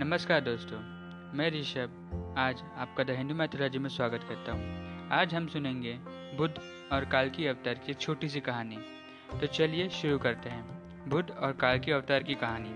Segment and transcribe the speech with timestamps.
[0.00, 0.78] नमस्कार दोस्तों,
[1.38, 5.92] मैं ऋषभ। आज आपका द हिंदू मैथोलॉजी में स्वागत करता हूँ। आज हम सुनेंगे
[6.36, 6.54] बुद्ध
[6.92, 8.78] और काल की अवतार की छोटी सी कहानी।
[9.40, 10.64] तो चलिए शुरू करते हैं,
[11.08, 12.74] बुद्ध और काल की अवतार की कहानी।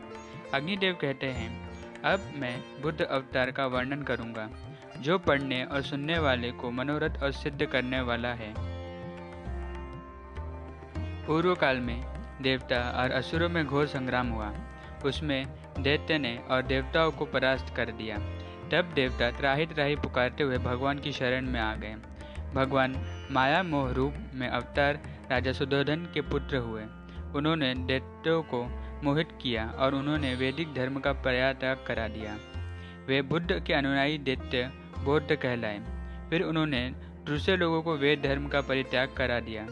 [0.55, 1.71] अग्निदेव कहते हैं,
[2.03, 4.49] अब मैं बुद्ध अवतार का वर्णन करूँगा,
[4.99, 8.55] जो पढ़ने और सुनने वाले को मनोरथ और सिद्ध करने वाला है।
[11.27, 12.05] पूर्व काल में
[12.43, 14.55] देवता और असुरों में घोर संग्राम हुआ।
[15.05, 15.47] उसमें
[15.79, 18.17] दैत्य ने और देवताओं को परास्त कर दिया।
[18.65, 21.97] तब देवता त्राही त्राही पुकारते हुए भगवान की शरण में आ गए।
[22.55, 22.95] भगवान
[23.31, 26.83] माया मोह रूप में अवतार राजा सुधोधन के पुत्र हुए।
[27.37, 28.65] उन्होंने दैत्यों को
[29.05, 31.13] मोहित किया और उन्होंने वैदिक धर्म का
[31.53, 32.37] त्याग करा दिया।
[33.09, 34.71] वे बुद्ध के अनुयायी दैत्य
[35.05, 35.81] बौद्ध कहलाए।
[36.31, 36.93] फिर उन्होंने
[37.27, 39.67] दूसरे लोगों को वेद धर्म का परित्याग करा दिया।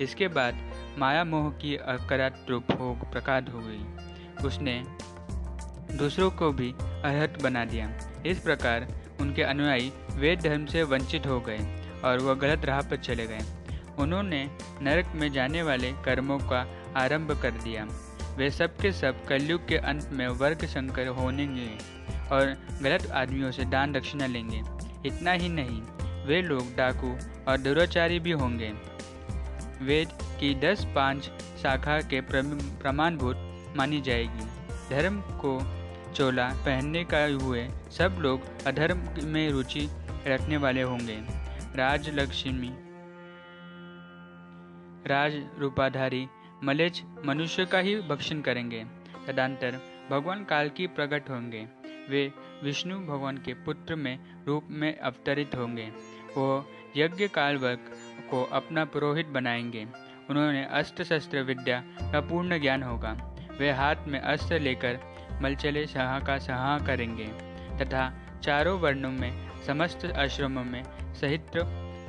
[0.00, 0.54] इसके बाद
[0.98, 4.07] माया मोह की अकरात रूप हो प्रकाश हो गई।
[4.44, 4.82] उसने
[5.96, 7.90] दूसरों को भी अरहत बना दिया।
[8.26, 8.86] इस प्रकार
[9.20, 11.58] उनके अनुयायी वेद धर्म से वंचित हो गए
[12.04, 13.40] और वह गलत राह पर चले गए।
[13.98, 14.44] उन्होंने
[14.82, 17.86] नरक में जाने वाले कर्मों का आरंभ कर दिया।
[18.36, 21.46] वे सब के सब कलयुग के अंत में वर्ग संकर होने
[22.32, 24.62] और गलत आदमियों से दान दक्षिणा लेंगे।
[25.06, 25.80] इतना ही नहीं,
[26.26, 27.16] वे लोग डाकू
[27.48, 28.72] और दुराचारी भी होंगे।
[29.82, 30.08] वेद
[30.40, 31.30] की दस पाँच
[31.62, 33.36] शाखा के प्रमाणभूत
[33.78, 34.46] मानी जाएगी।
[34.90, 35.52] धर्म को
[36.12, 39.88] चोला पहनने का हुए सब लोग अधर्म में रुचि
[40.26, 41.18] रखने वाले होंगे।
[41.76, 42.70] राज लक्ष्मी
[45.06, 46.26] राज रूपाधारी
[46.64, 48.84] मलेच मनुष्य का ही भक्षण करेंगे।
[49.26, 49.78] तदांतर
[50.10, 51.66] भगवान काल की प्रकट होंगे।
[52.10, 52.32] वे
[52.64, 55.86] विष्णु भगवान के पुत्र में रूप में अवतरित होंगे।
[56.36, 57.78] वो यज्ञ काल वर्ग
[58.30, 59.86] को अपना पुरोहित बनाएँगे।
[60.30, 61.80] उन्होंने अस्त्र शस्त्र विद्या
[62.12, 64.98] का पूर्ण ज्ञान होगा। वे हाथ में अस्त्र लेकर
[65.42, 67.26] मलचले सहा का सहा करेंगे,
[67.78, 70.82] तथा चारों वर्णों में, समस्त आश्रमों में
[71.14, 71.56] सहित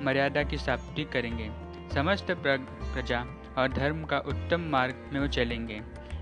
[0.04, 1.50] मर्यादा की स्थापति करेंगे।
[1.96, 3.26] समस्त प्रजा
[3.58, 5.82] और धर्म का उत्तम मार्ग में चलेंगे।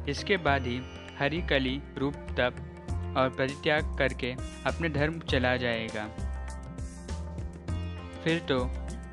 [0.10, 0.82] इसके बाद ही
[1.20, 2.56] हरि कली, रूप तप
[3.18, 6.06] और परित्याग करके अपने धर्म चला जाएगा।
[8.24, 8.60] फिर तो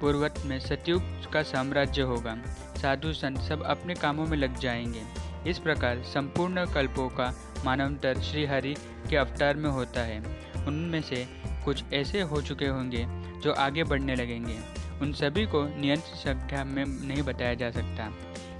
[0.00, 1.02] पूर्वत में सतयुग
[1.32, 2.36] का साम्राज्य होगा।
[2.76, 5.02] साधु संत सब अपने कामों में लग जाएँगे।
[5.46, 7.32] इस प्रकार संपूर्ण कल्पों का
[7.64, 8.74] मानवतर श्रीहरि
[9.10, 10.18] के अवतार में होता है।
[10.66, 11.26] उनमें से
[11.64, 13.04] कुछ ऐसे हो चुके होंगे
[13.42, 14.58] जो आगे बढ़ने लगेंगे।
[15.02, 18.10] उन सभी को नियंत्रण संख्या में नहीं बताया जा सकता।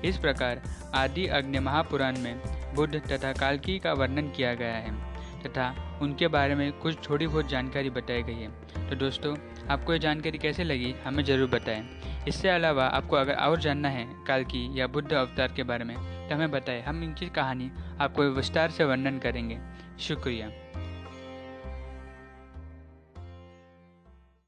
[0.05, 0.63] इस प्रकार
[0.95, 2.41] आदि अग्नि महापुराण में
[2.75, 4.93] बुद्ध तथा कालकी का वर्णन किया गया है
[5.43, 9.35] तथा उनके बारे में कुछ थोड़ी बहुत जानकारी बताई गई है। तो दोस्तों,
[9.69, 11.83] आपको ये जानकारी कैसे लगी, हमें ज़रूर बताएँ।
[12.29, 15.97] इससे अलावा आपको अगर और जानना है काल की या बुद्ध अवतार के बारे में
[16.29, 17.71] तो हमें बताएँ। हम इनकी कहानी
[18.01, 19.59] आपको विस्तार से वर्णन करेंगे।
[20.01, 20.49] शुक्रिया।